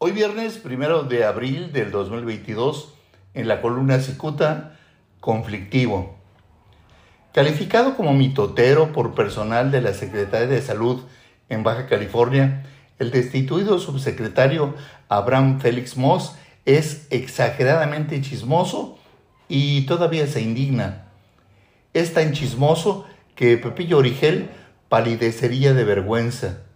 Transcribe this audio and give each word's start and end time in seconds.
Hoy 0.00 0.12
viernes, 0.12 0.58
primero 0.58 1.02
de 1.02 1.24
abril 1.24 1.72
del 1.72 1.90
2022, 1.90 2.94
en 3.34 3.48
la 3.48 3.60
columna 3.60 3.98
Cicuta, 3.98 4.78
conflictivo. 5.18 6.14
Calificado 7.34 7.96
como 7.96 8.12
mitotero 8.12 8.92
por 8.92 9.16
personal 9.16 9.72
de 9.72 9.80
la 9.82 9.94
Secretaría 9.94 10.46
de 10.46 10.62
Salud 10.62 11.02
en 11.48 11.64
Baja 11.64 11.88
California, 11.88 12.64
el 13.00 13.10
destituido 13.10 13.80
subsecretario 13.80 14.76
Abraham 15.08 15.58
Félix 15.58 15.96
Moss 15.96 16.36
es 16.64 17.08
exageradamente 17.10 18.20
chismoso 18.20 19.00
y 19.48 19.84
todavía 19.86 20.28
se 20.28 20.42
indigna. 20.42 21.08
Es 21.92 22.14
tan 22.14 22.34
chismoso 22.34 23.04
que 23.34 23.56
Pepillo 23.56 23.98
Origel 23.98 24.48
palidecería 24.88 25.74
de 25.74 25.82
vergüenza. 25.82 26.67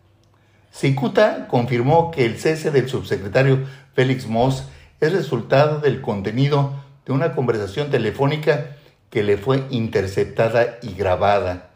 Cicuta 0.73 1.49
confirmó 1.49 2.11
que 2.11 2.25
el 2.25 2.39
cese 2.39 2.71
del 2.71 2.89
subsecretario 2.89 3.67
Félix 3.95 4.27
Moss 4.27 4.65
es 5.01 5.13
resultado 5.13 5.81
del 5.81 6.01
contenido 6.01 6.73
de 7.05 7.13
una 7.13 7.35
conversación 7.35 7.91
telefónica 7.91 8.77
que 9.11 9.23
le 9.23 9.37
fue 9.37 9.65
interceptada 9.71 10.79
y 10.81 10.95
grabada. 10.95 11.69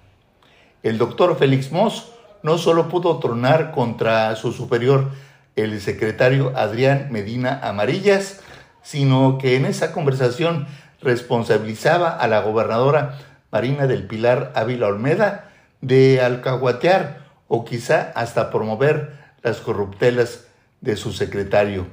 El 0.82 0.96
doctor 0.96 1.36
Félix 1.36 1.70
Moss 1.70 2.10
no 2.42 2.56
solo 2.56 2.88
pudo 2.88 3.18
tronar 3.18 3.72
contra 3.72 4.34
su 4.36 4.52
superior, 4.52 5.10
el 5.56 5.80
secretario 5.80 6.52
Adrián 6.56 7.08
Medina 7.10 7.60
Amarillas, 7.62 8.40
sino 8.82 9.36
que 9.36 9.56
en 9.56 9.66
esa 9.66 9.92
conversación 9.92 10.66
responsabilizaba 11.02 12.10
a 12.10 12.26
la 12.28 12.40
gobernadora 12.40 13.18
Marina 13.50 13.86
del 13.86 14.06
Pilar 14.06 14.52
Ávila 14.54 14.86
Olmeda 14.86 15.50
de 15.80 16.22
alcahuatear 16.22 17.25
o 17.48 17.64
quizá 17.64 18.12
hasta 18.14 18.50
promover 18.50 19.12
las 19.42 19.58
corruptelas 19.58 20.46
de 20.80 20.96
su 20.96 21.12
secretario. 21.12 21.86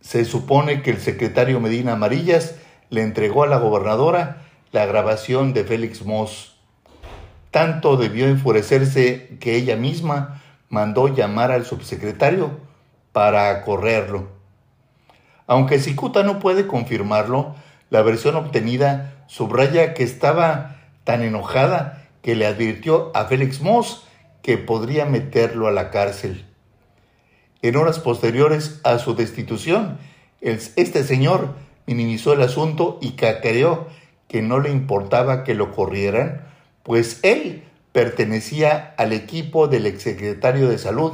Se 0.00 0.24
supone 0.24 0.82
que 0.82 0.90
el 0.90 1.00
secretario 1.00 1.60
Medina 1.60 1.92
Amarillas 1.92 2.56
le 2.90 3.02
entregó 3.02 3.44
a 3.44 3.46
la 3.46 3.58
gobernadora 3.58 4.42
la 4.72 4.86
grabación 4.86 5.52
de 5.52 5.64
Félix 5.64 6.04
Moss. 6.04 6.56
Tanto 7.50 7.96
debió 7.96 8.26
enfurecerse 8.26 9.36
que 9.38 9.56
ella 9.56 9.76
misma 9.76 10.42
mandó 10.68 11.08
llamar 11.08 11.52
al 11.52 11.66
subsecretario 11.66 12.58
para 13.12 13.62
correrlo. 13.62 14.28
Aunque 15.46 15.78
Cicuta 15.78 16.22
no 16.22 16.38
puede 16.38 16.66
confirmarlo, 16.66 17.54
la 17.90 18.00
versión 18.00 18.36
obtenida 18.36 19.24
subraya 19.26 19.92
que 19.92 20.02
estaba 20.02 20.76
tan 21.04 21.22
enojada 21.22 22.08
que 22.22 22.34
le 22.34 22.46
advirtió 22.46 23.10
a 23.14 23.26
Félix 23.26 23.60
Moss 23.60 24.06
que 24.42 24.58
podría 24.58 25.06
meterlo 25.06 25.68
a 25.68 25.72
la 25.72 25.90
cárcel. 25.90 26.44
En 27.62 27.76
horas 27.76 28.00
posteriores 28.00 28.80
a 28.82 28.98
su 28.98 29.14
destitución, 29.14 29.98
este 30.40 31.04
señor 31.04 31.54
minimizó 31.86 32.32
el 32.32 32.42
asunto 32.42 32.98
y 33.00 33.12
cacareó 33.12 33.86
que 34.26 34.42
no 34.42 34.58
le 34.58 34.70
importaba 34.70 35.44
que 35.44 35.54
lo 35.54 35.72
corrieran, 35.72 36.46
pues 36.82 37.20
él 37.22 37.62
pertenecía 37.92 38.94
al 38.96 39.12
equipo 39.12 39.68
del 39.68 39.86
exsecretario 39.86 40.68
de 40.68 40.78
Salud 40.78 41.12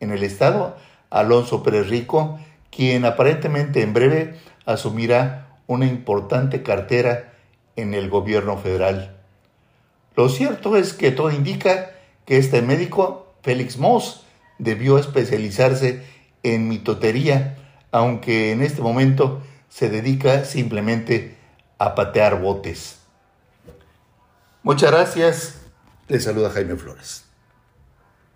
en 0.00 0.10
el 0.10 0.22
Estado, 0.22 0.76
Alonso 1.08 1.62
Pérez 1.62 1.88
Rico, 1.88 2.38
quien 2.70 3.04
aparentemente 3.04 3.82
en 3.82 3.94
breve 3.94 4.34
asumirá 4.66 5.56
una 5.66 5.86
importante 5.86 6.62
cartera 6.62 7.32
en 7.76 7.94
el 7.94 8.10
gobierno 8.10 8.58
federal. 8.58 9.16
Lo 10.16 10.28
cierto 10.28 10.76
es 10.76 10.92
que 10.92 11.10
todo 11.10 11.30
indica 11.30 11.92
que 12.26 12.38
este 12.38 12.60
médico, 12.60 13.34
Félix 13.42 13.78
Moss, 13.78 14.26
debió 14.58 14.98
especializarse 14.98 16.04
en 16.42 16.68
mitotería, 16.68 17.56
aunque 17.92 18.52
en 18.52 18.62
este 18.62 18.82
momento 18.82 19.42
se 19.68 19.88
dedica 19.88 20.44
simplemente 20.44 21.36
a 21.78 21.94
patear 21.94 22.40
botes. 22.40 22.98
Muchas 24.62 24.90
gracias. 24.90 25.60
Le 26.08 26.20
saluda 26.20 26.50
Jaime 26.50 26.76
Flores. 26.76 27.25